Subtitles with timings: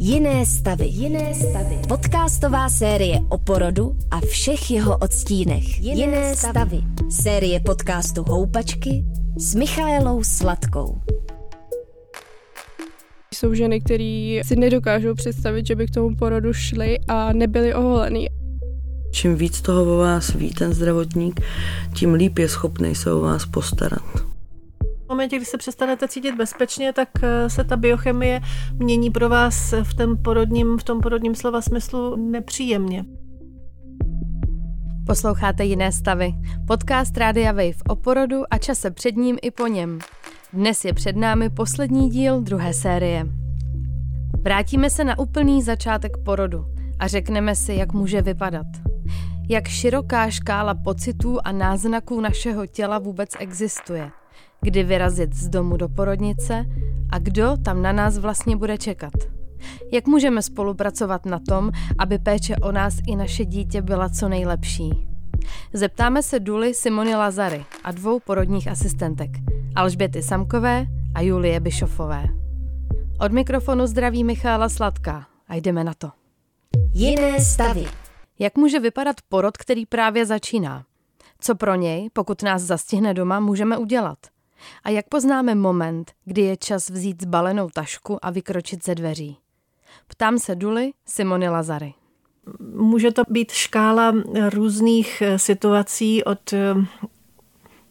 [0.00, 0.86] Jiné stavy.
[0.86, 1.78] Jiné stavy.
[1.88, 5.80] Podcastová série o porodu a všech jeho odstínech.
[5.80, 6.52] Jiné, Jiné stavy.
[6.52, 6.82] stavy.
[7.10, 9.04] Série podcastu Houpačky
[9.36, 10.98] s Michaelou Sladkou.
[13.34, 18.26] Jsou ženy, které si nedokážou představit, že by k tomu porodu šly a nebyly oholený.
[19.12, 21.40] Čím víc toho o vás ví ten zdravotník,
[21.94, 24.27] tím líp je schopný se o vás postarat.
[25.08, 28.40] V momentě, kdy se přestanete cítit bezpečně, tak eh, se ta biochemie
[28.74, 33.04] mění pro vás v tom porodním, v tom porodním slova smyslu nepříjemně.
[35.06, 36.34] Posloucháte Jiné stavy.
[36.66, 39.98] Podcast Rádia Wave o porodu a čase před ním i po něm.
[40.52, 43.26] Dnes je před námi poslední díl druhé série.
[44.42, 46.64] Vrátíme se na úplný začátek porodu
[46.98, 48.66] a řekneme si, jak může vypadat.
[49.48, 54.10] Jak široká škála pocitů a náznaků našeho těla vůbec existuje.
[54.60, 56.66] Kdy vyrazit z domu do porodnice
[57.10, 59.12] a kdo tam na nás vlastně bude čekat.
[59.92, 65.08] Jak můžeme spolupracovat na tom, aby péče o nás i naše dítě byla co nejlepší?
[65.72, 69.30] Zeptáme se Duly Simony Lazary a dvou porodních asistentek,
[69.76, 72.28] Alžběty Samkové a Julie Bišofové.
[73.20, 76.10] Od mikrofonu zdraví Michála Sladká a jdeme na to.
[76.94, 77.86] Jiné stavy.
[78.38, 80.84] Jak může vypadat porod, který právě začíná?
[81.40, 84.18] Co pro něj, pokud nás zastihne doma, můžeme udělat?
[84.84, 89.36] A jak poznáme moment, kdy je čas vzít zbalenou tašku a vykročit ze dveří?
[90.06, 91.94] Ptám se Duly Simony Lazary.
[92.60, 94.14] Může to být škála
[94.50, 96.74] různých eh, situací od eh,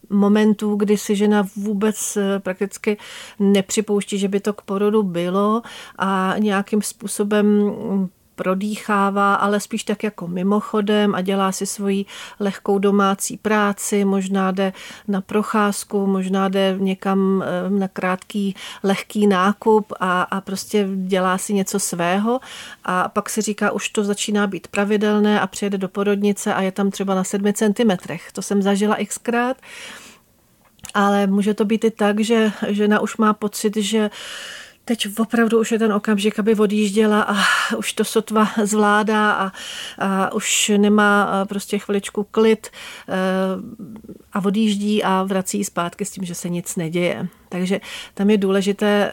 [0.10, 2.98] momentů, kdy si žena vůbec eh, prakticky
[3.40, 5.62] nepřipouští, že by to k porodu bylo
[5.98, 12.06] a nějakým způsobem mm, prodýchává, ale spíš tak jako mimochodem a dělá si svoji
[12.40, 14.74] lehkou domácí práci, možná jde
[15.08, 21.54] na procházku, možná jde někam eh, na krátký lehký nákup a, a prostě dělá si
[21.54, 22.40] něco svého
[22.84, 26.72] a pak si říká, už to začíná být pravidelné a přijede do porodnice a je
[26.72, 28.32] tam třeba na sedmi centimetrech.
[28.32, 29.58] To jsem zažila xkrát.
[30.94, 34.10] Ale může to být i tak, že žena už má pocit, že
[34.88, 37.36] teď opravdu už je ten okamžik, aby odjížděla a
[37.78, 39.52] už to sotva zvládá a,
[40.00, 42.72] a už nemá prostě chviličku klid e,
[44.34, 47.28] a odjíždí a vrací zpátky s tím, že se nic neděje.
[47.50, 47.80] Takže
[48.14, 49.12] tam je důležité e,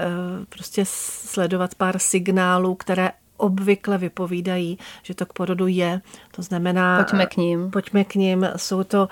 [0.49, 6.01] prostě sledovat pár signálů, které obvykle vypovídají, že to k porodu je.
[6.31, 6.97] To znamená...
[6.97, 7.71] Pojďme k ním.
[7.71, 8.47] Pojďme k ním.
[8.57, 9.09] Jsou to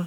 [0.00, 0.06] uh,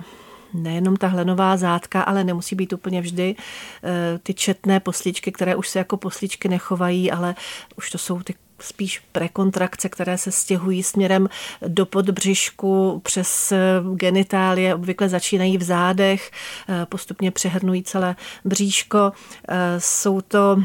[0.58, 3.36] nejenom ta hlenová zátka, ale nemusí být úplně vždy
[3.84, 7.36] eh, ty četné posličky, které už se jako posličky nechovají, ale
[7.78, 11.30] už to jsou ty spíš prekontrakce, které se stěhují směrem
[11.68, 13.58] do podbřišku přes eh,
[13.96, 16.32] genitálie, obvykle začínají v zádech,
[16.70, 18.16] eh, postupně přehrnují celé
[18.46, 19.12] bříško.
[19.78, 20.64] Jsou to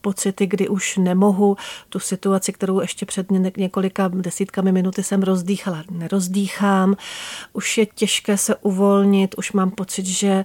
[0.00, 1.56] pocity, kdy už nemohu
[1.88, 6.96] tu situaci, kterou ještě před několika desítkami minuty jsem rozdýchala, nerozdýchám.
[7.52, 10.44] Už je těžké se uvolnit, už mám pocit, že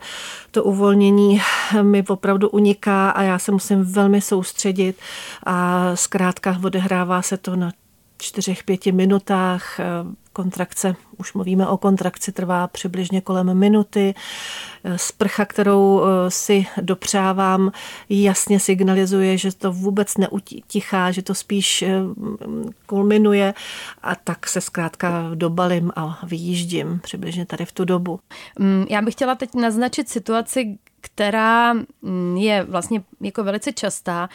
[0.52, 1.42] to uvolnění
[1.82, 4.96] mi opravdu uniká a já se musím velmi soustředit
[5.46, 7.72] a zkrátka odehrává se to na
[8.18, 9.80] čtyřech, pěti minutách.
[9.80, 9.86] Eh,
[10.34, 14.14] kontrakce, už mluvíme o kontrakci, trvá přibližně kolem minuty.
[14.84, 17.72] Eh, sprcha, kterou eh, si dopřávám,
[18.10, 21.84] jasně signalizuje, že to vůbec neutichá, že to spíš
[22.86, 23.54] kulminuje
[24.02, 28.20] a tak se zkrátka dobalím a vyjíždím přibližně tady v tu dobu.
[28.60, 34.30] Mm, já bych chtěla teď naznačit situaci, která mm, je vlastně jako velice častá.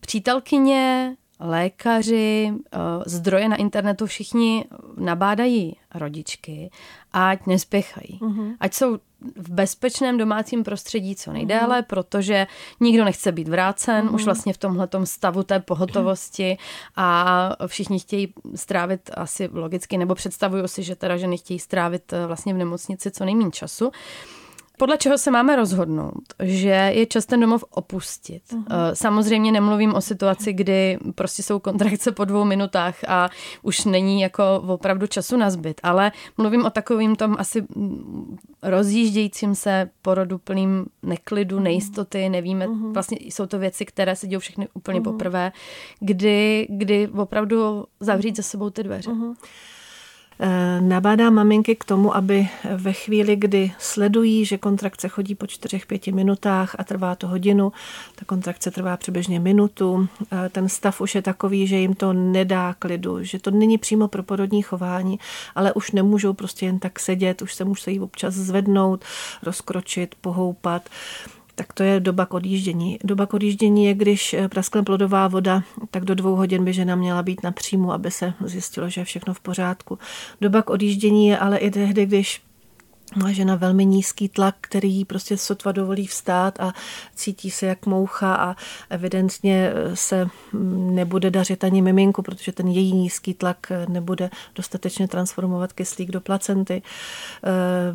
[0.00, 4.64] Přítelkyně lékaři, eh, zdroje na internetu všichni
[4.96, 6.70] nabádají rodičky,
[7.12, 8.18] ať nespěchají.
[8.22, 8.56] Uh-huh.
[8.60, 8.98] Ať jsou
[9.36, 11.86] v bezpečném domácím prostředí co nejdéle, uh-huh.
[11.86, 12.46] protože
[12.80, 14.14] nikdo nechce být vrácen uh-huh.
[14.14, 16.58] už vlastně v tomhle stavu té pohotovosti
[16.96, 22.26] a všichni chtějí strávit asi logicky, nebo představují si, že teda ženy chtějí strávit eh,
[22.26, 23.90] vlastně v nemocnici co nejméně času.
[24.76, 28.42] Podle čeho se máme rozhodnout, že je čas ten domov opustit.
[28.52, 28.92] Uh-huh.
[28.94, 33.28] Samozřejmě nemluvím o situaci, kdy prostě jsou kontrakce po dvou minutách a
[33.62, 37.66] už není jako opravdu času na zbyt, ale mluvím o takovým tom asi
[38.62, 41.64] rozjíždějícím se porodu plným neklidu, mhm.
[41.64, 42.92] nejistoty, nevíme, uh-huh.
[42.92, 45.12] vlastně jsou to věci, které se dějí všechny úplně uh-huh.
[45.12, 45.52] poprvé,
[46.00, 49.10] kdy, kdy opravdu zavřít za sebou ty dveře.
[49.10, 49.34] Uh-huh.
[50.40, 56.12] Eh, nabádá maminky k tomu, aby ve chvíli, kdy sledují, že kontrakce chodí po 4-5
[56.12, 57.72] minutách a trvá to hodinu,
[58.14, 62.74] ta kontrakce trvá přibližně minutu, eh, ten stav už je takový, že jim to nedá
[62.78, 65.18] klidu, že to není přímo pro porodní chování,
[65.54, 69.04] ale už nemůžou prostě jen tak sedět, už se musí občas zvednout,
[69.42, 70.88] rozkročit, pohoupat
[71.58, 72.98] tak to je doba k odjíždění.
[73.04, 76.96] Doba k odjíždění je, když eh, praskne plodová voda, tak do dvou hodin by žena
[76.96, 79.98] měla být na příjmu, aby se zjistilo, že je všechno v pořádku.
[80.40, 82.42] Doba k odjíždění je ale i tehdy, když
[83.16, 86.72] má žena velmi nízký tlak, který jí prostě sotva dovolí vstát a
[87.14, 88.56] cítí se jak moucha a
[88.90, 94.30] evidentně eh, se mm, nebude dařit ani miminku, protože ten její nízký tlak eh, nebude
[94.54, 96.82] dostatečně transformovat kyslík do placenty.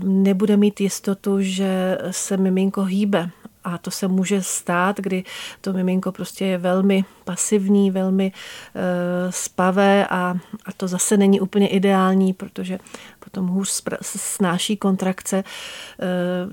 [0.04, 3.30] Nebude mít jistotu, že se miminko hýbe
[3.63, 5.24] a to se může stát, kdy
[5.62, 8.31] to miminko prostě je velmi pasivní, velmi
[8.75, 10.36] e, spavé a,
[10.66, 12.80] a to zase není úplně ideální, protože
[13.19, 15.44] potom hůř snáší kontrakce, e,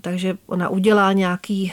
[0.00, 1.72] takže ona udělá nějaký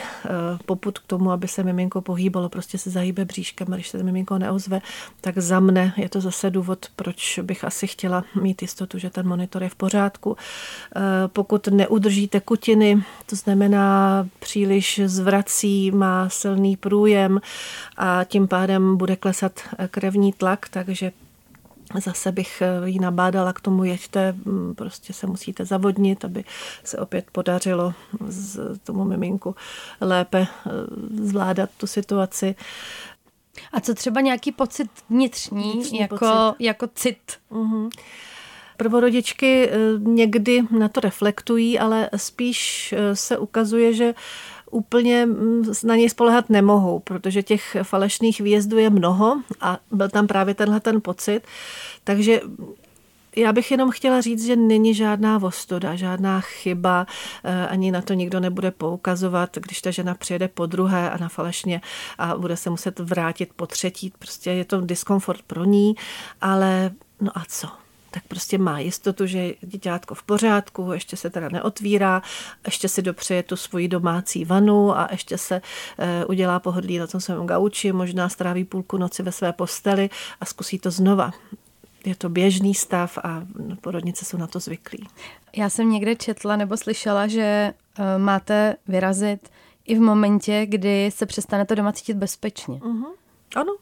[0.66, 4.38] poput k tomu, aby se miminko pohýbalo, prostě se zahýbe bříškem a když se miminko
[4.38, 4.80] neozve,
[5.20, 9.28] tak za mne je to zase důvod, proč bych asi chtěla mít jistotu, že ten
[9.28, 10.36] monitor je v pořádku.
[10.36, 17.40] E, pokud neudrží tekutiny, to znamená příliš zvrací, má silný průjem
[17.96, 21.12] a tím pádem bude klesat krevní tlak, takže
[21.94, 26.44] Zase bych eh, ji nabádala k tomu, jeďte, mm, prostě se musíte zavodnit, aby
[26.84, 27.94] se opět podařilo
[28.26, 29.54] z tomu miminku
[30.00, 30.70] lépe eh,
[31.10, 32.54] zvládat tu situaci.
[33.72, 36.64] A co třeba nějaký pocit vnitřní, vnitřní jako, pocit.
[36.64, 37.18] jako cit?
[37.50, 37.90] Uh-huh.
[38.76, 44.14] Prvorodičky eh, někdy na to reflektují, ale spíš se ukazuje, že
[44.76, 50.26] úplně mm, na něj spolehat nemohou, protože těch falešných výjezdů je mnoho a byl tam
[50.26, 51.40] právě tenhle ten pocit.
[52.04, 52.40] Takže
[53.36, 57.06] já bych jenom chtěla říct, že není žádná vostoda, žádná chyba,
[57.44, 61.28] eh, ani na to nikdo nebude poukazovat, když ta žena přijede po druhé a na
[61.28, 61.80] falešně
[62.18, 64.12] a bude se muset vrátit po třetí.
[64.18, 65.94] Prostě je to diskomfort pro ní,
[66.40, 66.90] ale
[67.20, 67.85] no a co?
[68.16, 72.22] Tak prostě má jistotu, že je děťátko v pořádku, ještě se teda neotvírá,
[72.66, 75.62] ještě si dopřeje tu svoji domácí vanu a ještě se
[75.98, 80.10] e, udělá pohodlí na tom svém gauči, možná stráví půlku noci ve své posteli
[80.40, 81.32] a zkusí to znova.
[82.04, 83.42] Je to běžný stav a
[83.80, 85.08] porodnice jsou na to zvyklí.
[85.56, 87.74] Já jsem někde četla nebo slyšela, že e,
[88.18, 89.48] máte vyrazit
[89.86, 92.78] i v momentě, kdy se přestanete doma cítit bezpečně.
[92.78, 93.12] Uh-huh.
[93.56, 93.76] Ano,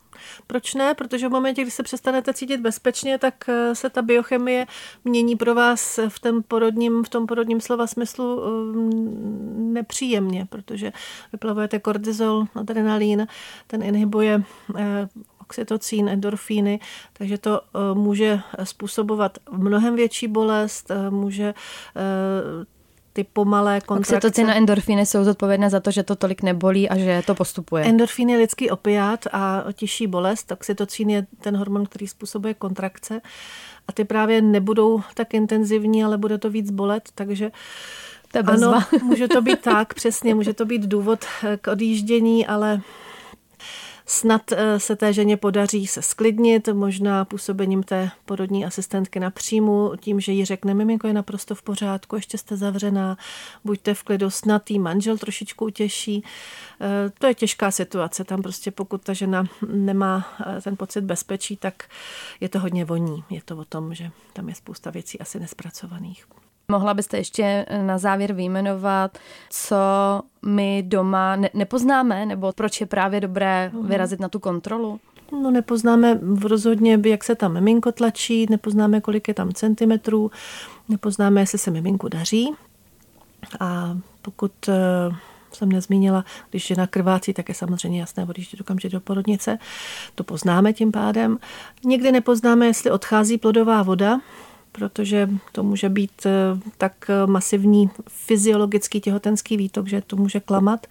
[0.47, 0.94] proč ne?
[0.94, 4.67] Protože v momentě, kdy se přestanete cítit bezpečně, tak eh, se ta biochemie
[5.05, 8.43] mění pro vás v, tom porodním, v tom porodním slova smyslu
[8.73, 10.93] mm, nepříjemně, protože
[11.32, 13.26] vyplavujete kortizol, adrenalín,
[13.67, 14.43] ten inhibuje
[14.76, 15.09] eh,
[15.41, 16.81] oxytocín, endorfíny,
[17.12, 21.55] takže to eh, může způsobovat mnohem větší bolest, může
[23.15, 24.17] ty pomalé kontrakce.
[24.17, 27.85] Oxytocin a endorfíny jsou zodpovědné za to, že to tolik nebolí a že to postupuje.
[27.85, 30.53] Endorfín je lidský opiát a těžší bolest.
[30.53, 33.21] Oxytocin je ten hormon, který způsobuje kontrakce
[33.89, 37.51] a ty právě nebudou tak intenzivní, ale bude to víc bolet, takže
[38.47, 41.25] ano, může to být tak, přesně, může to být důvod
[41.61, 42.81] k odjíždění, ale
[44.06, 49.93] Snad eh, se té ženě podaří se sklidnit, možná působením té porodní asistentky na příjmu,
[50.01, 53.17] tím, že jí řekne, miminko je naprosto v pořádku, ještě jste zavřená,
[53.65, 56.25] buďte v klidu, snad jí manžel trošičku utěší.
[56.81, 61.56] Eh, to je těžká situace, tam prostě pokud ta žena nemá eh, ten pocit bezpečí,
[61.56, 61.89] tak
[62.41, 63.25] je to hodně voní.
[63.31, 66.25] Je to o tom, že tam je spousta věcí asi nespracovaných.
[66.69, 69.19] Mohla byste ještě na závěr vyjmenovat,
[69.51, 69.77] co
[70.47, 73.89] my doma ne- nepoznáme, nebo proč je právě dobré mhm.
[73.89, 75.01] vyrazit na tu kontrolu?
[75.43, 80.31] No nepoznáme rozhodně, jak se tam miminko tlačí, nepoznáme, kolik je tam centimetrů,
[80.89, 82.55] nepoznáme, jestli se miminku daří.
[83.61, 84.75] A pokud eh,
[85.53, 89.59] jsem nezmínila, když žena krvácí, tak je samozřejmě jasné odjíždět okamžitě do porodnice.
[90.15, 91.39] To poznáme tím pádem.
[91.85, 94.21] Někdy nepoznáme, jestli odchází plodová voda,
[94.75, 96.31] protože to může být eh,
[96.79, 100.87] tak masivní fyziologický těhotenský výtok, že to může klamat.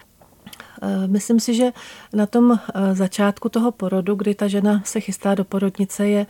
[0.81, 1.71] Eh, myslím si, že
[2.13, 6.25] na tom eh, začátku toho porodu, kdy ta žena se chystá do porodnice, je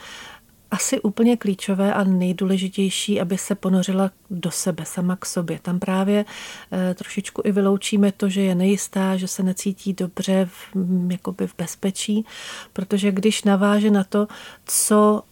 [0.72, 5.60] asi úplně klíčové a nejdůležitější, aby se ponořila do sebe, sama k sobě.
[5.62, 6.26] Tam právě
[6.96, 10.76] trošičku i vyloučíme to, že je nejistá, že se necítí dobře, v,
[11.12, 12.26] jakoby v bezpečí,
[12.74, 14.28] protože když naváže na to,
[14.66, 15.24] co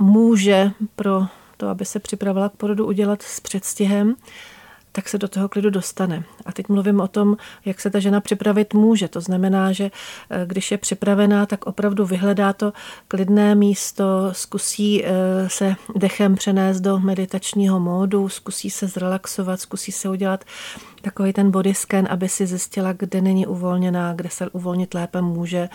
[0.00, 1.26] může pro
[1.58, 4.14] to, aby se připravila k porodu udělat s předstihem,
[4.92, 6.24] tak se do toho klidu dostane.
[6.46, 9.08] A teď mluvím o tom, jak se ta žena připravit může.
[9.08, 9.90] To znamená, že
[10.30, 12.72] eh, když je připravená, tak opravdu vyhledá to
[13.08, 15.10] klidné místo, zkusí eh,
[15.48, 20.44] se dechem přenést do meditačního módu, zkusí se zrelaxovat, zkusí se udělat
[21.02, 25.68] takový ten body scan, aby si zjistila, kde není uvolněná, kde se uvolnit lépe může.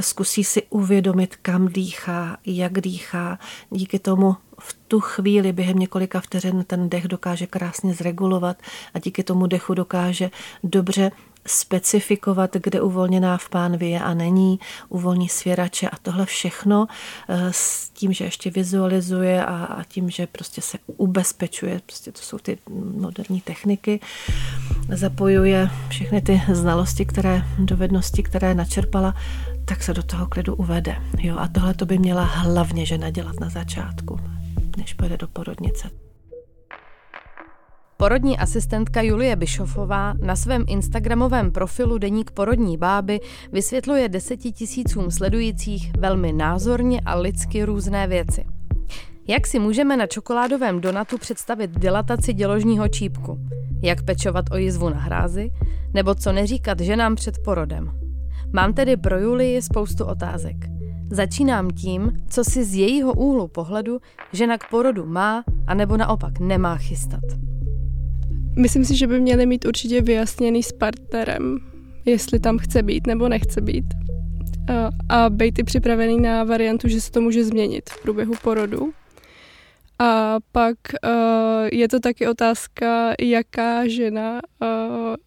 [0.00, 3.38] Zkusí si uvědomit, kam dýchá, jak dýchá.
[3.70, 8.56] Díky tomu v tu chvíli během několika vteřin ten dech dokáže krásně zregulovat
[8.94, 10.30] a díky tomu dechu dokáže
[10.64, 11.10] dobře
[11.46, 16.86] specifikovat, kde uvolněná v pánvi je a není, uvolní svěrače a tohle všechno
[17.28, 22.20] eh, s tím, že ještě vizualizuje a, a tím, že prostě se ubezpečuje, prostě to
[22.20, 22.58] jsou ty
[22.94, 24.00] moderní techniky,
[24.94, 29.14] zapojuje všechny ty znalosti, které, dovednosti, které načerpala,
[29.64, 30.96] tak se do toho klidu uvede.
[31.18, 34.20] Jo, a tohle to by měla hlavně žena dělat na začátku,
[34.80, 35.90] než pojede do porodnice.
[37.96, 43.20] Porodní asistentka Julie Bišofová na svém instagramovém profilu Deník porodní báby
[43.52, 48.44] vysvětluje desetitisícům sledujících velmi názorně a lidsky různé věci.
[49.28, 53.38] Jak si můžeme na čokoládovém donatu představit dilataci děložního čípku?
[53.82, 55.50] Jak pečovat o jizvu na hrázi?
[55.94, 57.92] Nebo co neříkat ženám před porodem?
[58.52, 60.79] Mám tedy pro Julii spoustu otázek.
[61.12, 63.98] Začínám tím, co si z jejího úhlu pohledu
[64.32, 67.20] žena k porodu má, anebo naopak nemá chystat.
[68.58, 71.58] Myslím si, že by měli mít určitě vyjasněný s partnerem,
[72.04, 73.84] jestli tam chce být nebo nechce být.
[75.08, 78.92] A být i připravený na variantu, že se to může změnit v průběhu porodu.
[80.02, 84.68] A pak uh, je to taky otázka, jaká žena, uh,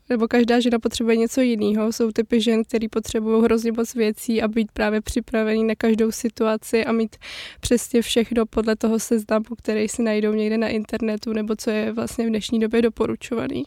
[0.09, 1.93] nebo každá žena potřebuje něco jiného.
[1.93, 6.85] Jsou typy žen, které potřebují hrozně moc věcí a být právě připravený na každou situaci
[6.85, 7.15] a mít
[7.59, 12.25] přesně všechno podle toho seznamu, který si najdou někde na internetu, nebo co je vlastně
[12.25, 13.63] v dnešní době doporučovaný.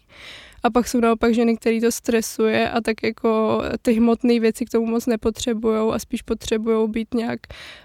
[0.67, 4.71] A pak jsou naopak ženy, které to stresuje a tak jako ty hmotné věci k
[4.71, 7.41] tomu moc nepotřebují a spíš potřebují být nějak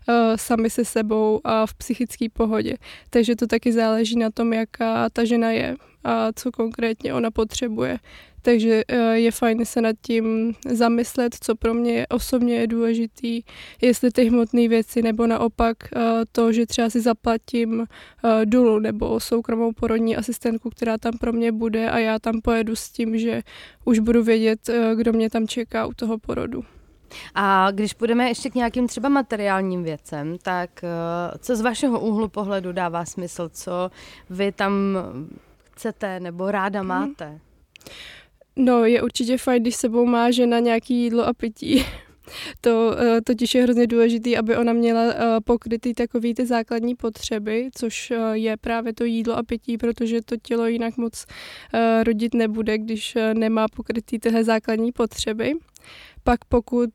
[0.10, 2.76] uh, sami se sebou a v psychické pohodě.
[3.10, 7.98] Takže to taky záleží na tom, jaká ta žena je a co konkrétně ona potřebuje.
[8.42, 13.44] Takže eh, je fajn se nad tím zamyslet, co pro mě osobně je důležitý,
[13.82, 16.00] jestli ty hmotné věci, nebo naopak eh,
[16.32, 21.52] to, že třeba si zaplatím eh, dulu nebo soukromou porodní asistentku, která tam pro mě
[21.52, 23.42] bude a já tam pojedu s tím, že
[23.86, 26.64] už budu vědět, kdo mě tam čeká u toho porodu.
[27.36, 30.70] A když půjdeme ještě k nějakým třeba materiálním věcem, tak
[31.40, 33.92] co z vašeho úhlu pohledu dává smysl, co
[34.30, 34.74] vy tam
[35.72, 36.88] chcete nebo ráda mhm.
[36.88, 37.26] máte?
[37.26, 37.40] Hmm.
[38.56, 41.86] No, je určitě fajn, když sebou má žena nějaký jídlo a pití.
[42.62, 47.70] To eh, totiž je hrozně důležité, aby ona měla eh, pokrytý takový ty základní potřeby,
[47.76, 51.26] což eh, je právě to jídlo a pití, protože to tělo jinak moc
[52.04, 55.54] rodit nebude, když nemá pokrytý tyhle základní potřeby.
[56.24, 56.90] Pak pokud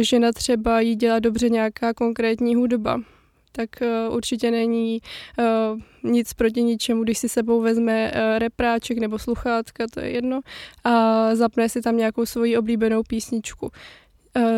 [0.00, 3.00] žena třeba jí dělá dobře nějaká konkrétní hudba,
[3.52, 5.00] tak uh, určitě není
[5.38, 10.40] uh, nic proti ničemu, když si sebou vezme uh, repráček nebo sluchátka, to je jedno,
[10.84, 13.70] a zapne si tam nějakou svoji oblíbenou písničku.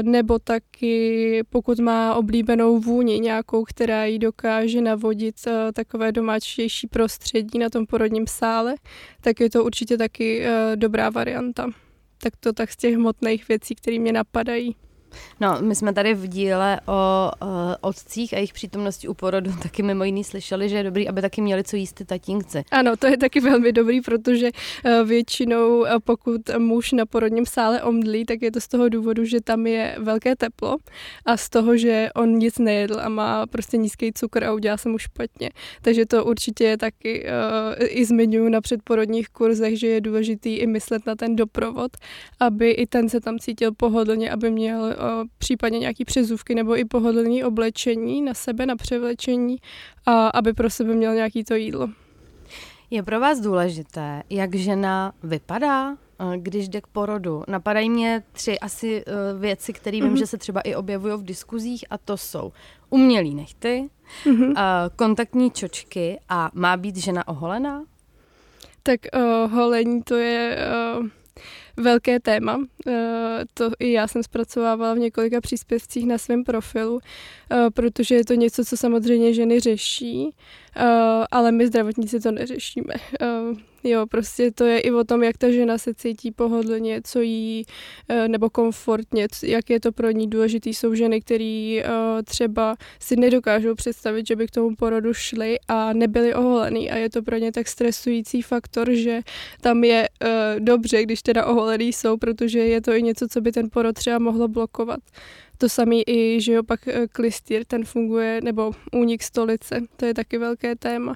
[0.03, 5.35] Nebo taky, pokud má oblíbenou vůni nějakou, která jí dokáže navodit
[5.73, 8.75] takové domáčtější prostředí na tom porodním sále,
[9.21, 11.71] tak je to určitě taky dobrá varianta.
[12.19, 14.77] Tak to tak z těch hmotných věcí, které mě napadají.
[15.41, 17.49] No, my jsme tady v díle o uh,
[17.81, 21.41] otcích a jejich přítomnosti u porodu taky mimo jiný slyšeli, že je dobrý, aby taky
[21.41, 22.65] měli co jíst ty tatínci.
[22.71, 27.83] Ano, to je taky velmi dobrý, protože uh, většinou uh, pokud muž na porodním sále
[27.83, 30.77] omdlí, tak je to z toho důvodu, že tam je velké teplo
[31.27, 34.89] a z toho, že on nic nejedl a má prostě nízký cukr a udělá se
[34.89, 35.51] mu špatně.
[35.83, 40.67] Takže to určitě je taky uh, i zmiňuji na předporodních kurzech, že je důležitý i
[40.67, 41.97] myslet na ten doprovod,
[42.41, 44.97] aby i ten se tam cítil pohodlně, aby měl
[45.39, 49.57] případně nějaký přezůvky nebo i pohodlný oblečení na sebe, na převlečení,
[50.07, 51.89] a aby pro sebe měl nějaký to jídlo.
[52.91, 57.43] Je pro vás důležité, jak žena vypadá, eh, když jde k porodu?
[57.49, 60.19] Napadají mě tři asi eh, věci, které vím, mm-hmm.
[60.19, 62.53] že se třeba i objevují v diskuzích a to jsou
[62.91, 63.89] umělý nechty,
[64.25, 64.55] mm-hmm.
[64.97, 67.85] kontaktní čočky a má být žena oholená?
[68.83, 70.59] Tak uh, holení to je...
[70.99, 71.07] Uh
[71.77, 72.61] velké téma.
[72.87, 77.01] Eh, to i já jsem zpracovávala v několika příspěvcích na svém profilu,
[77.51, 80.31] eh, protože je to něco, co samozřejmě ženy řeší,
[80.77, 80.83] eh,
[81.31, 82.95] ale my zdravotníci to neřešíme.
[83.87, 87.65] Jo, prostě to je i o tom, jak ta žena se cítí pohodlně, co jí,
[88.09, 90.75] eh, nebo komfortně, jak je to pro ní důležitý.
[90.75, 95.93] Jsou ženy, které eh, třeba si nedokážou představit, že by k tomu porodu šly a
[95.93, 99.21] nebyly oholený a je to pro ně tak stresující faktor, že
[99.61, 103.53] tam je eh, dobře, když teda oholený jsou, protože je to i něco, co by
[103.53, 105.01] ten porod třeba mohlo blokovat.
[105.59, 106.81] To samý i, že jo, pak
[107.13, 111.15] klistýr, ten funguje, nebo únik stolice, to je taky velké téma.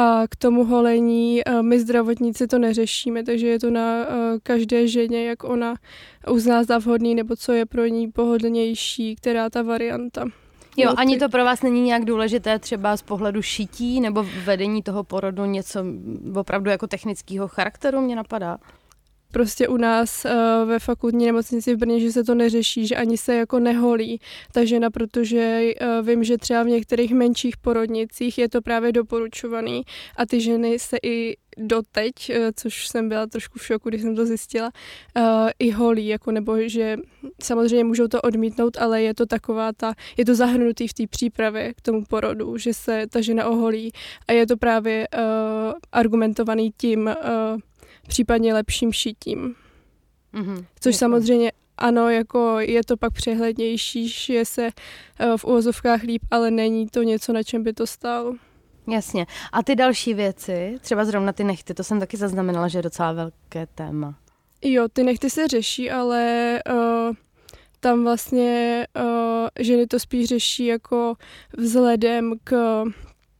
[0.00, 4.06] A k tomu holení my zdravotníci to neřešíme, takže je to na
[4.42, 5.74] každé ženě, jak ona
[6.30, 10.24] uzná za vhodný, nebo co je pro ní pohodlnější, která ta varianta.
[10.76, 15.04] Jo, ani to pro vás není nějak důležité třeba z pohledu šití nebo vedení toho
[15.04, 15.84] porodu něco
[16.34, 18.58] opravdu jako technického charakteru mě napadá?
[19.32, 23.18] Prostě u nás uh, ve fakultní nemocnici v Brně, že se to neřeší, že ani
[23.18, 24.20] se jako neholí
[24.52, 29.82] ta žena, protože uh, vím, že třeba v některých menších porodnicích je to právě doporučovaný
[30.16, 34.16] a ty ženy se i doteď, uh, což jsem byla trošku v šoku, když jsem
[34.16, 34.70] to zjistila,
[35.58, 36.96] i holí, jako nebo že
[37.42, 41.74] samozřejmě můžou to odmítnout, ale je to taková ta, je to zahrnutý v té přípravě
[41.74, 43.92] k tomu porodu, že se ta žena oholí.
[44.28, 45.08] A je to právě
[45.92, 47.10] argumentovaný tím,
[48.08, 49.54] případně lepším šitím.
[50.34, 50.64] Mm-hmm.
[50.80, 50.98] Což jako.
[50.98, 54.70] samozřejmě ano, jako je to pak přehlednější, je se
[55.18, 58.34] eh, v uvozovkách líp, ale není to něco, na čem by to stálo.
[58.88, 59.26] Jasně.
[59.52, 63.12] A ty další věci, třeba zrovna ty nechty, to jsem taky zaznamenala, že je docela
[63.12, 64.14] velké téma.
[64.62, 67.14] Jo, ty nechty se řeší, ale uh,
[67.80, 71.14] tam vlastně uh, ženy to spíš řeší jako
[71.58, 72.82] vzhledem k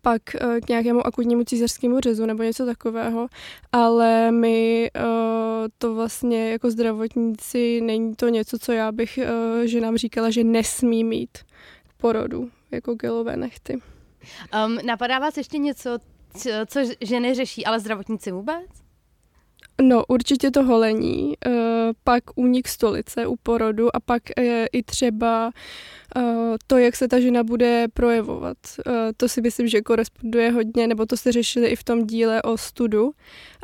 [0.03, 3.29] pak eh, k nějakému akutnímu císařskému řezu nebo něco takového,
[3.73, 9.97] ale my uh, to vlastně jako zdravotníci není to něco, co já bych uh, ženám
[9.97, 11.39] říkala, že nesmí mít
[11.89, 13.81] k porodu, jako gelové nechty.
[14.67, 15.99] Um, napadá vás ještě něco,
[16.37, 18.88] co, co ženy řeší, ale zdravotníci vůbec?
[19.83, 21.53] No, určitě to holení, uh,
[22.05, 25.51] pak únik stolice u porodu a pak uh, i třeba
[26.17, 28.57] uh, to, jak se ta žena bude projevovat.
[29.17, 32.57] To si myslím, že koresponduje hodně, nebo to se řešili i v tom díle o
[32.57, 33.11] studu.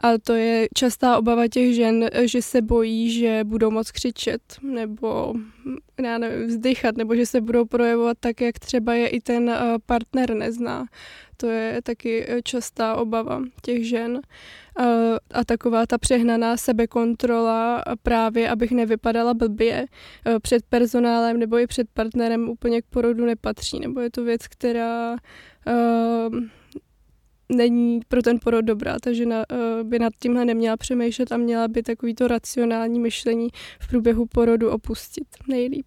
[0.02, 5.34] A to je častá obava těch žen, že se bojí, že budou moc křičet, nebo
[6.04, 9.56] já nevím, vzdychat, nebo že se budou projevovat tak, jak třeba je i ten
[9.86, 10.86] partner nezná.
[11.36, 14.20] To je taky častá obava těch žen.
[14.80, 14.86] Uh,
[15.34, 19.86] a taková ta přehnaná sebekontrola právě, abych nevypadala blbě
[20.26, 24.48] uh, před personálem nebo i před partnerem úplně k porodu nepatří, nebo je to věc,
[24.48, 26.40] která uh,
[27.48, 31.68] není pro ten porod dobrá, ta žena uh, by nad tímhle neměla přemýšlet a měla
[31.68, 33.48] by takovýto racionální myšlení
[33.80, 35.86] v průběhu porodu opustit nejlíp.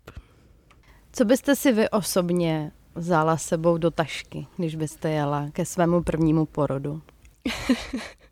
[1.13, 6.45] Co byste si vy osobně vzala sebou do tašky, když byste jela ke svému prvnímu
[6.45, 7.02] porodu?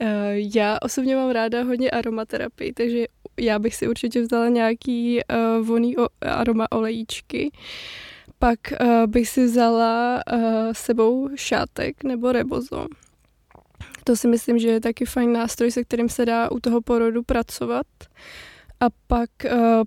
[0.00, 3.04] Eh, já osobně mám ráda hodně aromaterapii, takže
[3.40, 7.50] já bych si určitě vzala nějaký uh, voný o, aroma olejíčky.
[8.38, 10.40] Pak uh, bych si vzala uh,
[10.72, 12.86] sebou šátek nebo rebozo.
[14.04, 17.22] To si myslím, že je taky fajn nástroj, se kterým se dá u toho porodu
[17.22, 17.86] pracovat.
[18.80, 19.30] A pak,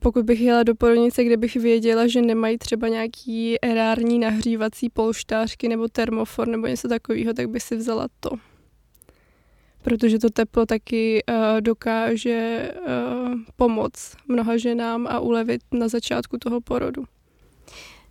[0.01, 5.69] pokud bych jela do porodnice, kde bych věděla, že nemají třeba nějaký erární nahřívací polštářky
[5.69, 8.29] nebo termofor nebo něco takového, tak bych si vzala to
[9.81, 16.61] protože to teplo taky uh, dokáže uh, pomoct mnoha ženám a ulevit na začátku toho
[16.61, 17.03] porodu.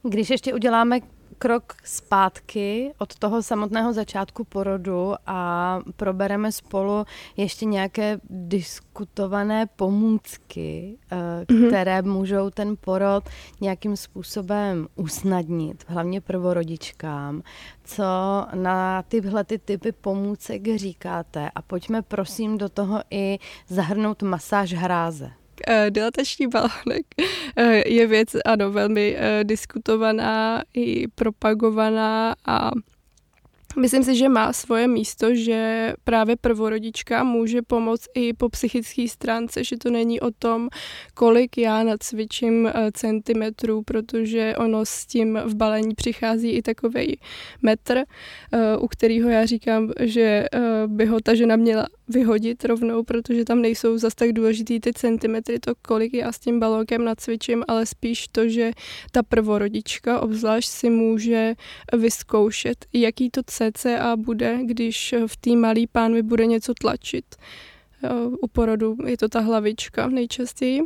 [0.03, 1.01] Když ještě uděláme
[1.39, 7.05] krok zpátky od toho samotného začátku porodu a probereme spolu
[7.37, 11.69] ještě nějaké diskutované pomůcky, mm-hmm.
[11.69, 13.25] které můžou ten porod
[13.61, 17.43] nějakým způsobem usnadnit, hlavně prvorodičkám.
[17.85, 18.05] Co
[18.55, 21.51] na tyhle ty typy pomůcek říkáte?
[21.55, 25.31] A pojďme prosím do toho i zahrnout masáž hráze.
[25.67, 27.07] Eh, dilatační balonek
[27.57, 32.71] eh, je věc, ano, velmi eh, diskutovaná i propagovaná a
[33.77, 39.65] Myslím si, že má svoje místo, že právě prvorodička může pomoct i po psychické stránce,
[39.65, 40.69] že to není o tom,
[41.15, 47.21] kolik já nacvičím eh, centimetrů, protože ono s tím v balení přichází i takový
[47.63, 53.03] metr, eh, u kterého já říkám, že eh, by ho ta žena měla vyhodit rovnou,
[53.03, 57.65] protože tam nejsou zas tak důležitý ty centimetry, to kolik já s tím balónkem nacvičím,
[57.69, 58.71] ale spíš to, že
[59.13, 61.55] ta prvorodička obzvlášť si může
[61.93, 67.25] vyzkoušet, jaký to cca bude, když v té malý pánvi bude něco tlačit.
[68.41, 70.81] U porodu je to ta hlavička nejčastěji.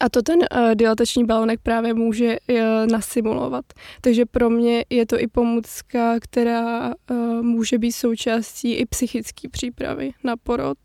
[0.00, 2.56] A to ten uh, dilatační balonek právě může uh,
[2.90, 3.64] nasimulovat.
[4.00, 10.10] Takže pro mě je to i pomůcka, která uh, může být součástí i psychické přípravy
[10.24, 10.78] na porod.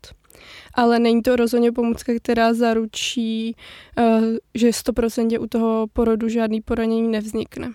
[0.74, 3.56] Ale není to rozhodně pomůcka, která zaručí,
[3.98, 7.72] uh, že 100% u toho porodu žádný poranění nevznikne.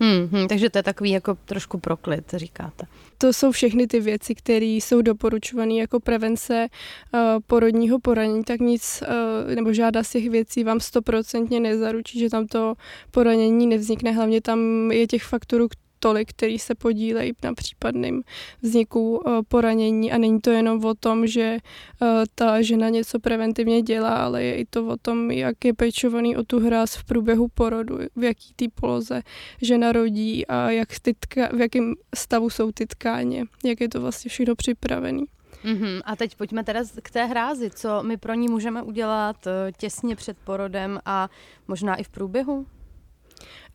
[0.00, 2.86] Hmm, hmm, takže to je takový jako trošku proklit, říkáte.
[3.18, 6.66] To jsou všechny ty věci, které jsou doporučované jako prevence
[7.14, 12.30] uh, porodního poranění, tak nic, uh, nebo žádná z těch věcí vám stoprocentně nezaručí, že
[12.30, 12.74] tam to
[13.10, 14.12] poranění nevznikne.
[14.12, 18.20] Hlavně tam je těch faktorů, tolik, který se podílejí na případném
[18.62, 21.56] vzniku uh, poranění a není to jenom o tom, že
[22.00, 26.36] uh, ta žena něco preventivně dělá, ale je i to o tom, jak je pečovaný
[26.36, 29.22] o tu hráz v průběhu porodu, v jaký té poloze
[29.62, 34.00] žena rodí a jak ty tka, v jakém stavu jsou ty tkáně, jak je to
[34.00, 35.24] vlastně všechno připravený.
[35.64, 36.02] Mm-hmm.
[36.04, 37.70] A teď pojďme teda k té hrázi.
[37.70, 41.28] Co my pro ní můžeme udělat eh, těsně před porodem a
[41.68, 42.66] možná i v průběhu?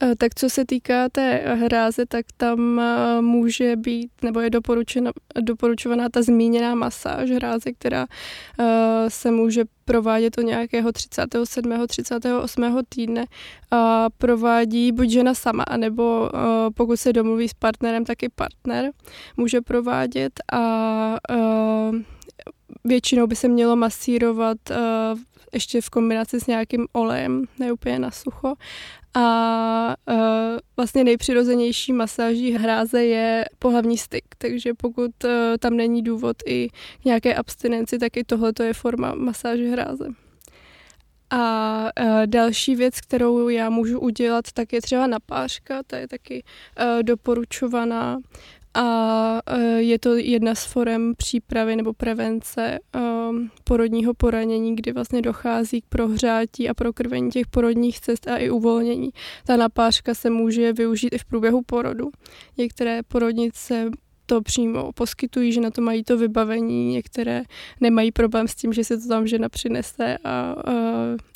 [0.04, 5.12] Eh, tak co se týká té hráze, tak tam eh, může být, nebo je doporučena,
[5.41, 8.06] doporučovaná ta zmíněná masáž hráze, která
[8.60, 11.88] eh, se může provádět od nějakého 37.
[11.88, 12.82] 38.
[12.89, 13.26] týdne
[13.71, 16.30] a provádí buď žena sama, anebo
[16.76, 18.91] pokud se domluví s partnerem, tak i partner
[19.38, 21.17] může provádět a
[22.84, 24.58] většinou by se mělo masírovat
[25.53, 28.53] ještě v kombinaci s nějakým olejem, ne úplně na sucho
[29.13, 30.15] a uh,
[30.77, 36.69] vlastně nejpřirozenější masáží hráze je pohlavní styk, takže pokud uh, tam není důvod i
[37.01, 40.07] k nějaké abstinenci, tak i tohle je forma masáže hráze.
[41.29, 46.43] A uh, další věc, kterou já můžu udělat, tak je třeba napářka, ta je taky
[47.01, 48.17] doporučovaná
[48.73, 52.79] a e, je to jedna z forem přípravy nebo prevence
[53.29, 58.49] um, porodního poranění, kdy vlastně dochází k prohřátí a prokrvení těch porodních cest a i
[58.49, 59.10] uvolnění.
[59.45, 62.10] Ta napářka se může využít i v průběhu porodu.
[62.57, 63.89] Některé porodnice
[64.25, 67.43] to přímo poskytují, že na to mají to vybavení, některé
[67.81, 70.55] nemají problém s tím, že se to tam žena přinese a, a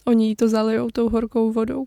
[0.05, 1.85] oni jí to zalijou tou horkou vodou.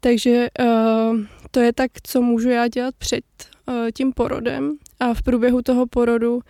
[0.00, 1.18] Takže uh,
[1.50, 3.24] to je tak, co můžu já dělat před
[3.94, 6.40] tím porodem a v průběhu toho porodu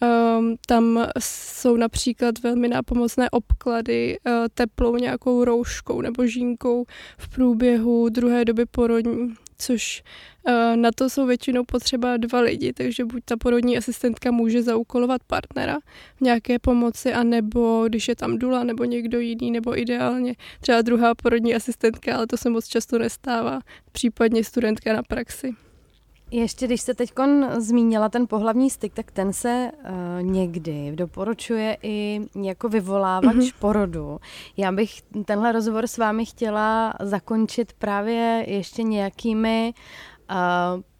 [0.00, 6.84] um, tam jsou například velmi nápomocné obklady uh, teplou nějakou rouškou nebo žínkou
[7.18, 10.02] v průběhu druhé doby porodní, což
[10.48, 15.24] uh, na to jsou většinou potřeba dva lidi, takže buď ta porodní asistentka může zaúkolovat
[15.24, 15.78] partnera
[16.16, 21.14] v nějaké pomoci, anebo když je tam dula nebo někdo jiný, nebo ideálně třeba druhá
[21.14, 23.60] porodní asistentka, ale to se moc často nestává,
[23.92, 25.54] případně studentka na praxi.
[26.30, 27.12] Ještě když se teď
[27.58, 33.52] zmínila ten pohlavní styk, tak ten se uh, někdy doporučuje i jako vyvolávač mm-hmm.
[33.58, 34.20] porodu.
[34.56, 39.74] Já bych tenhle rozhovor s vámi chtěla zakončit právě ještě nějakými
[40.30, 40.36] uh,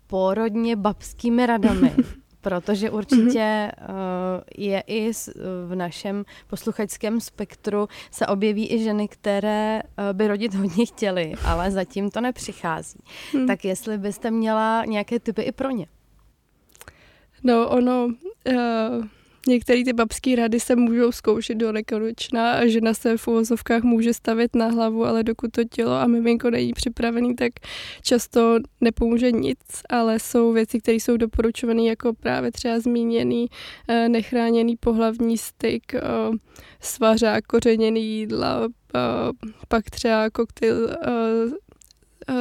[0.06, 1.92] porodně babskými radami.
[2.40, 3.94] protože určitě uh,
[4.58, 5.12] je i
[5.66, 11.70] v našem posluchačském spektru se objeví i ženy, které uh, by rodit hodně chtěly, ale
[11.70, 12.98] zatím to nepřichází.
[13.32, 13.46] Hmm.
[13.46, 15.86] Tak jestli byste měla nějaké typy i pro ně?
[17.44, 18.08] No, ono...
[18.46, 19.04] Uh
[19.46, 24.14] Některé ty babské rady se můžou zkoušet do nekonečna a žena se v uvozovkách může
[24.14, 27.52] stavět na hlavu, ale dokud to tělo a miminko není připravený, tak
[28.02, 33.46] často nepomůže nic, ale jsou věci, které jsou doporučované jako právě třeba zmíněný
[33.88, 36.00] eh, nechráněný pohlavní styk, eh,
[36.80, 38.98] svařák, kořeněný jídla, eh,
[39.68, 40.88] pak třeba koktejl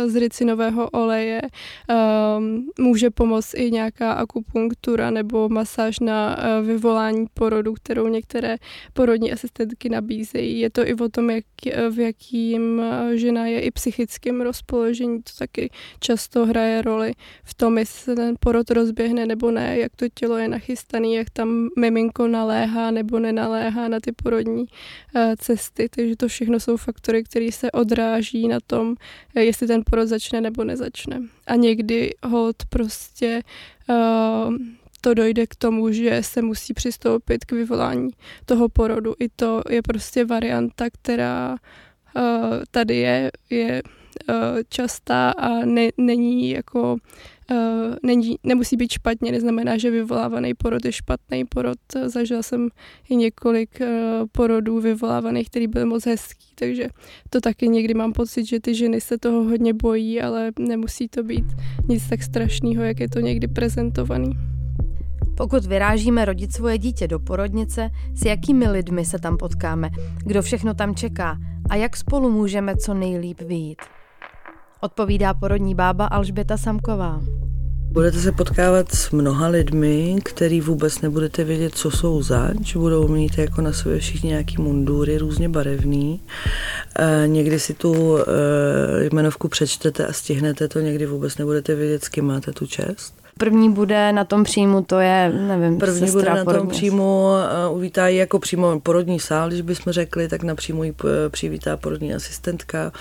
[0.07, 1.41] z ricinového oleje.
[1.87, 8.57] Ehm, může pomoct i nějaká akupunktura nebo masáž na eh, vyvolání porodu, kterou některé
[8.93, 10.59] porodní asistentky nabízejí.
[10.59, 11.45] Je to i o tom, jak,
[11.89, 15.21] v jakým eh, žena je i psychickém rozpoložení.
[15.21, 20.05] To taky často hraje roli v tom, jestli ten porod rozběhne nebo ne, jak to
[20.13, 24.65] tělo je nachystané, jak tam miminko naléhá nebo nenaléhá na ty porodní
[25.15, 25.89] eh, cesty.
[25.89, 28.95] Takže to všechno jsou faktory, které se odráží na tom,
[29.35, 31.21] jestli ten porod začne nebo nezačne.
[31.47, 33.43] A někdy hod prostě
[33.89, 34.55] uh,
[35.01, 38.09] to dojde k tomu, že se musí přistoupit k vyvolání
[38.45, 39.13] toho porodu.
[39.19, 41.57] I to je prostě varianta, která
[42.15, 42.23] uh,
[42.71, 43.81] tady je, je
[44.29, 44.35] uh,
[44.69, 46.97] častá a ne, není jako
[47.51, 51.77] uh, není, nemusí být špatně, neznamená, že vyvolávaný porod je špatný porod.
[52.05, 52.69] Zažila jsem
[53.09, 53.87] i několik uh,
[54.31, 56.87] porodů vyvolávaných, který byl moc hezký, takže
[57.29, 61.23] to taky někdy mám pocit, že ty ženy se toho hodně bojí, ale nemusí to
[61.23, 61.45] být
[61.89, 64.31] nic tak strašného, jak je to někdy prezentovaný.
[65.37, 69.89] Pokud vyrážíme rodit svoje dítě do porodnice, s jakými lidmi se tam potkáme,
[70.25, 71.37] kdo všechno tam čeká
[71.69, 73.77] a jak spolu můžeme co nejlíp vyjít.
[74.81, 77.21] Odpovídá porodní bába Alžběta Samková.
[77.91, 82.75] Budete se potkávat s mnoha lidmi, který vůbec nebudete vědět, co jsou zač.
[82.75, 86.21] Budou mít jako na sobě všichni nějaký mundury, různě barevný.
[86.99, 88.23] E, někdy si tu e,
[89.05, 93.18] jmenovku přečtete a stihnete to, někdy vůbec nebudete vědět, s kým máte tu čest.
[93.39, 97.27] První bude na tom příjmu, to je, nevím, První sestra bude na tom příjmu,
[97.69, 100.93] uh, uvítají jako přímo porodní sál, když bychom řekli, tak na příjmu ji
[101.29, 102.91] přivítá porodní asistentka,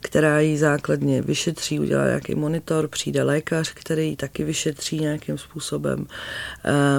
[0.00, 5.98] která ji základně vyšetří, udělá nějaký monitor, přijde lékař, který ji taky vyšetří nějakým způsobem.
[5.98, 6.06] Uh,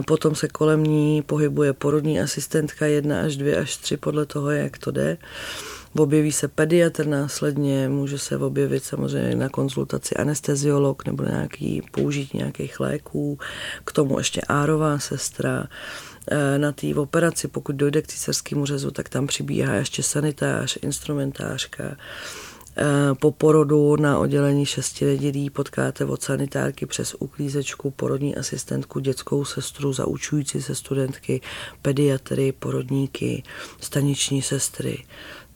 [0.07, 4.77] potom se kolem ní pohybuje porodní asistentka, jedna až dvě až tři, podle toho, jak
[4.77, 5.17] to jde.
[5.97, 12.79] Objeví se pediatr následně, může se objevit samozřejmě na konzultaci anesteziolog nebo nějaký použití nějakých
[12.79, 13.39] léků,
[13.85, 15.67] k tomu ještě árová sestra.
[16.31, 21.95] eh, na té operaci, pokud dojde k císařskému řezu, tak tam přibíhá ještě sanitář, instrumentářka,
[22.77, 29.45] Eh, po porodu na oddělení šesti nedělí potkáte od sanitárky přes uklízečku, porodní asistentku, dětskou
[29.45, 31.41] sestru, zaučující se studentky,
[31.81, 33.43] pediatry, porodníky,
[33.81, 35.03] staniční sestry.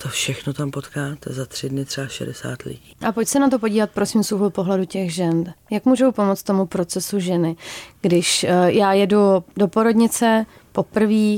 [0.04, 2.96] To všechno tam potkáte za tři dny třeba 60 lidí.
[3.08, 5.54] A pojď se na to podívat, prosím, z úhlu pohledu těch žen.
[5.72, 7.56] Jak můžou pomoct tomu procesu ženy?
[8.02, 11.36] Když uh, já jedu do porodnice poprvé,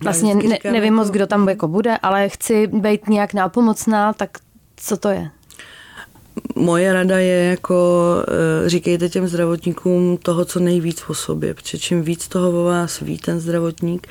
[0.00, 4.38] vlastně ne, nevím moc, jako- kdo tam jako bude, ale chci být nějak nápomocná, tak
[4.76, 5.30] co to je?
[6.56, 7.76] Moje rada je jako
[8.64, 13.00] eh, říkejte těm zdravotníkům toho, co nejvíc o sobě, protože čím víc toho o vás
[13.00, 14.06] ví ten zdravotník,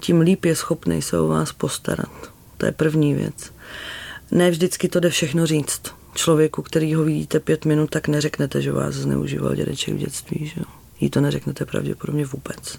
[0.00, 2.33] tím líp je schopný se o vás postarat.
[2.64, 3.52] To je první věc.
[4.30, 5.80] Ne vždycky to jde všechno říct.
[6.14, 10.46] Člověku, který ho vidíte pět minut, tak neřeknete, že vás zneužíval dědeček v dětství.
[10.46, 10.83] Že jo?
[11.00, 12.78] Jí to neřeknete pravděpodobně vůbec.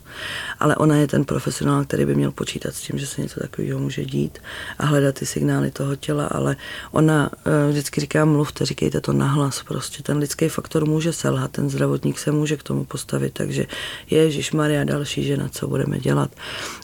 [0.60, 3.80] Ale ona je ten profesionál, který by měl počítat s tím, že se něco takového
[3.80, 4.40] může dít
[4.80, 6.56] a hledat ty signály toho těla, ale
[6.92, 10.04] ona eh, vždycky říká, mluvte, říkejte to nahlas prostě.
[10.04, 13.66] Ten lidský faktor může selhat, ten zdravotník se může k tomu postavit, takže
[14.10, 16.32] Ježíš Maria další žena, co budeme dělat?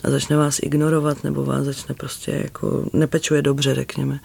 [0.03, 4.19] A začne vás ignorovat nebo vás začne prostě jako nepečuje dobře, řekněme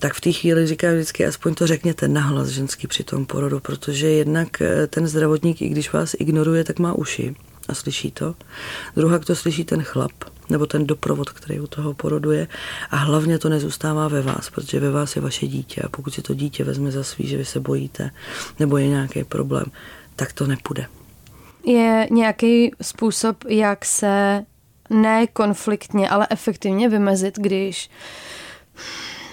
[0.00, 4.08] tak v té chvíli říkám vždycky, aspoň to řekněte nahlas ženský při tom porodu, protože
[4.08, 7.34] jednak eh, ten zdravotník, i když vás ignoruje, tak má uši
[7.68, 8.34] a slyší to.
[8.96, 10.12] Druhá, to slyší ten chlap,
[10.48, 12.48] nebo ten doprovod, který u toho porodu je.
[12.90, 15.82] A hlavně to nezůstává ve vás, protože ve vás je vaše dítě.
[15.82, 18.10] A pokud si to dítě vezme za svý, že vy se bojíte,
[18.58, 19.64] nebo je nějaký problém,
[20.16, 20.86] tak to nepůjde.
[21.66, 24.44] Je nějaký způsob, jak se
[24.90, 27.90] ne konfliktně, ale efektivně vymezit, když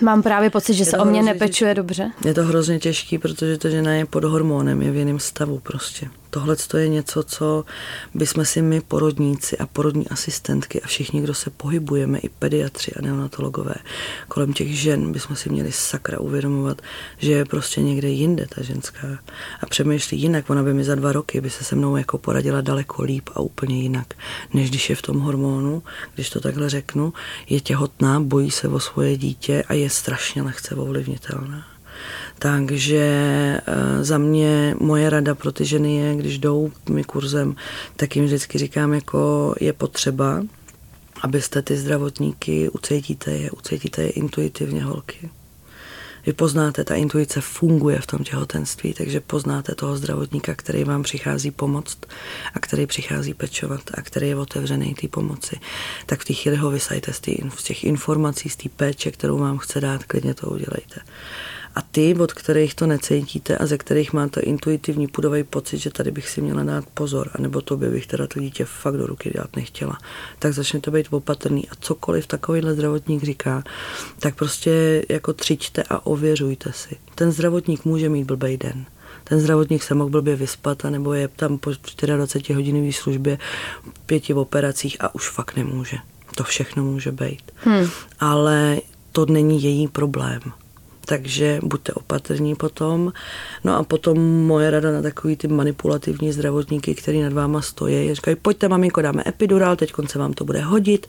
[0.01, 2.11] Mám právě pocit, že se o mě nepečuje dobře.
[2.25, 6.07] Je to hrozně těžký, protože ta žena je pod hormonem, je v jiném stavu prostě.
[6.29, 7.65] Tohle je něco, co
[8.13, 13.01] bychom si my porodníci a porodní asistentky a všichni, kdo se pohybujeme, i pediatři a
[13.01, 13.75] neonatologové,
[14.27, 16.81] kolem těch žen, bychom si měli sakra uvědomovat,
[17.17, 19.07] že je prostě někde jinde ta ženská
[19.61, 20.49] a přemýšlí jinak.
[20.49, 23.39] Ona by mi za dva roky by se se mnou jako poradila daleko líp a
[23.39, 24.13] úplně jinak,
[24.53, 25.83] než když je v tom hormonu,
[26.15, 27.13] když to takhle řeknu,
[27.49, 31.76] je těhotná, bojí se o svoje dítě a je strašně lehce ovlivnitelná.
[32.39, 37.55] Takže eh, za mě moje rada pro ty ženy je, když jdou mi kurzem,
[37.95, 40.43] tak jim vždycky říkám, jako je potřeba,
[41.21, 45.29] abyste ty zdravotníky, ucítíte je, ucítíte je intuitivně holky.
[46.27, 51.51] Vy poznáte, ta intuice funguje v tom těhotenství, takže poznáte toho zdravotníka, který vám přichází
[51.51, 51.97] pomoct
[52.53, 55.59] a který přichází pečovat a který je otevřený té pomoci.
[56.05, 57.21] Tak v té chvíli ho vysajte z,
[57.57, 61.01] z těch informací, z té péče, kterou vám chce dát, klidně to udělejte.
[61.77, 66.11] A ty, od kterých to necítíte a ze kterých máte intuitivní pudový pocit, že tady
[66.11, 69.55] bych si měla dát pozor, anebo by bych teda to dítě fakt do ruky dát
[69.55, 69.97] nechtěla,
[70.39, 73.63] tak začnete být opatrný a cokoliv takovýhle zdravotník říká,
[74.19, 76.95] tak prostě jako třičte a ověřujte si.
[77.15, 78.85] Ten zdravotník může mít blbej den
[79.23, 81.71] ten zdravotník se mohl blbě vyspat, nebo je tam po
[82.05, 83.37] 24 hodinové službě,
[84.05, 85.97] pěti operacích a už fakt nemůže.
[86.35, 87.51] To všechno může být.
[87.55, 87.89] Hmm.
[88.19, 90.41] Ale to není její problém
[91.07, 93.13] takže buďte opatrní potom.
[93.63, 98.15] No a potom moje rada na takový ty manipulativní zdravotníky, který nad váma stojí, je,
[98.15, 101.07] říkají, pojďte maminko, dáme epidural, teď se vám to bude hodit,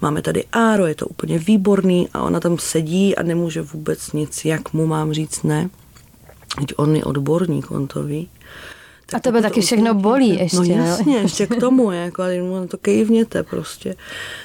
[0.00, 4.44] máme tady áro, je to úplně výborný a ona tam sedí a nemůže vůbec nic,
[4.44, 5.70] jak mu mám říct ne.
[6.58, 8.28] Teď on je odborník, on to ví.
[9.14, 10.76] Tak a tebe taky všechno bolí no ještě.
[10.76, 13.94] No jasně, ještě k tomu, jako, ale to kejvněte prostě.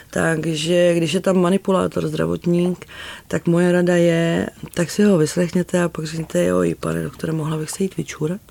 [0.10, 2.86] Takže když je tam manipulátor, zdravotník,
[3.27, 7.34] tak moje rada je, tak si ho vyslechněte a pak řekněte, jo, i pane doktore,
[7.34, 8.41] mohla bych se jít vyčůrat?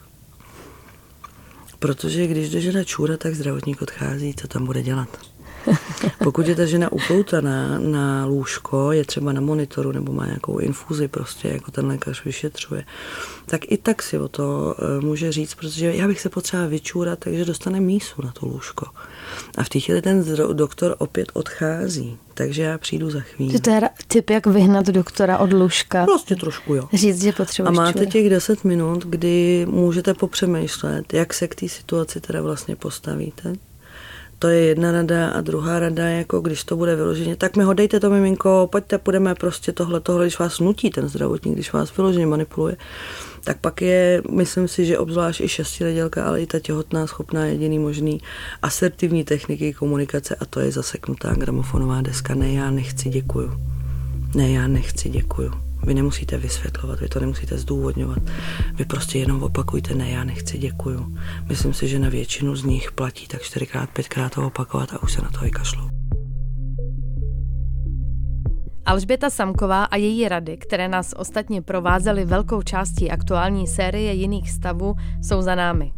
[1.79, 5.09] Protože když jde žena čůra, tak zdravotník odchází, co tam bude dělat?
[6.25, 11.09] Pokud je ta žena upoutaná na lůžko, je třeba na monitoru nebo má nějakou infuzi
[11.09, 12.85] prostě, jako ten lékař vyšetřuje,
[13.47, 17.19] tak i tak si o to eh, může říct, protože já bych se potřeba vyčůrat,
[17.19, 18.87] takže dostane mísu na to lůžko.
[19.59, 23.61] A v té chvíli ten doktor opět odchází, takže já přijdu za chvíli.
[23.61, 26.05] To je typ, jak vyhnat doktora od lůžka.
[26.05, 26.89] Prostě trošku, jo.
[26.93, 31.69] Říct, že potřebuješ A máte těch 10 minut, kdy můžete popřemýšlet, jak se k té
[31.69, 33.53] situaci teda vlastně postavíte.
[34.39, 37.75] To je jedna rada a druhá rada, jako když to bude vyloženě, tak mi ho
[37.75, 41.97] dejte to miminko, pojďte, půjdeme prostě tohle, tohle, když vás nutí ten zdravotník, když vás
[41.97, 42.77] vyloženě manipuluje,
[43.45, 47.79] tak pak je, myslím si, že obzvlášť i šestiledělka, ale i ta těhotná schopná jediný
[47.79, 48.21] možný
[48.63, 52.35] asertivní techniky komunikace a to je zaseknutá gramofonová deska.
[52.35, 53.53] Ne, já nechci, děkuju.
[54.35, 55.68] Ne, já nechci, děkuju.
[55.83, 58.19] Vy nemusíte vysvětlovat, vy to nemusíte zdůvodňovat.
[58.75, 61.17] Vy prostě jenom opakujte, ne, já nechci, děkuju.
[61.49, 65.13] Myslím si, že na většinu z nich platí tak čtyřikrát, pětkrát to opakovat a už
[65.13, 65.91] se na to vykašlou.
[68.87, 74.95] Alžběta Samková a její rady, které nás ostatně provázely velkou částí aktuální série jiných stavů,
[75.23, 75.93] jsou za námi.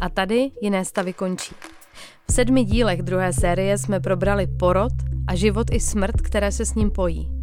[0.00, 1.54] A tady jiné stavy končí.
[2.30, 4.92] V sedmi dílech druhé série jsme probrali porod
[5.26, 7.37] a život i smrt, které se s ním pojí.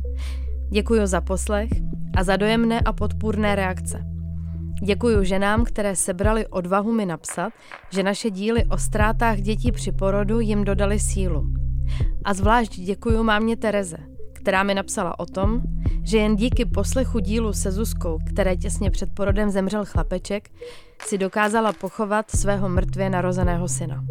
[0.71, 1.69] Děkuji za poslech
[2.17, 4.05] a za dojemné a podpůrné reakce.
[4.83, 7.53] Děkuji ženám, které sebrali odvahu mi napsat,
[7.89, 11.47] že naše díly o ztrátách dětí při porodu jim dodali sílu.
[12.23, 13.97] A zvlášť děkuji mámě Tereze,
[14.33, 15.61] která mi napsala o tom,
[16.03, 20.49] že jen díky poslechu dílu se Zuzkou, které těsně před porodem zemřel chlapeček,
[21.01, 24.05] si dokázala pochovat svého mrtvě narozeného syna.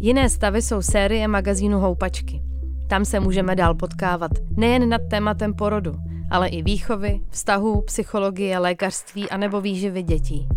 [0.00, 2.42] Jiné stavy jsou série magazínu Houpačky.
[2.88, 5.94] Tam se můžeme dál potkávat nejen nad tématem porodu,
[6.30, 10.48] ale i výchovy, vztahů, psychologie, lékařství a nebo výživy dětí.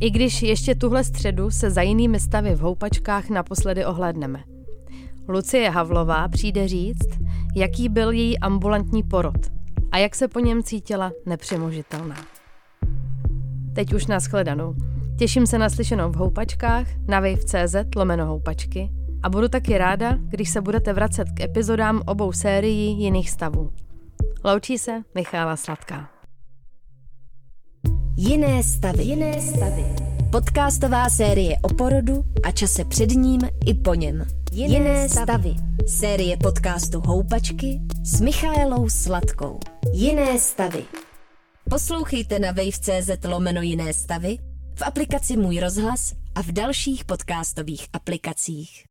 [0.00, 4.44] I když ještě tuhle středu se za jinými stavy v houpačkách naposledy ohlédneme.
[5.28, 7.18] Lucie Havlová přijde říct,
[7.54, 9.46] jaký byl její ambulantní porod
[9.92, 12.16] a jak se po něm cítila nepřemožitelná.
[13.74, 14.74] Teď už na shledanou.
[15.18, 18.90] Těším se na slyšenou v houpačkách na wave.cz lomeno houpačky
[19.26, 23.72] a budu taky ráda, když se budete vracet k epizodám obou sérií jiných stavů.
[24.44, 26.10] Loučí se Michála Sladká.
[28.16, 29.02] Jiné stavy.
[29.04, 29.84] Jiné stavy.
[30.32, 34.26] Podcastová série o porodu a čase před ním i po něm.
[34.52, 35.26] Jiné, Jiné stavy.
[35.26, 35.54] stavy.
[35.86, 39.58] Série podcastu Houpačky s Michaelou Sladkou.
[39.92, 40.84] Jiné stavy.
[41.70, 44.38] Poslouchejte na wave.cz lomeno Jiné stavy,
[44.74, 48.86] v aplikaci Můj rozhlas a v dalších podcastových aplikacích.